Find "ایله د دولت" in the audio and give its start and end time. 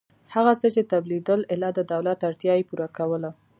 1.51-2.19